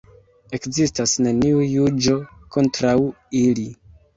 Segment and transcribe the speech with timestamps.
[0.57, 2.17] Ekzistas neniu juĝo
[2.57, 2.99] kontraŭ
[3.45, 3.71] ili.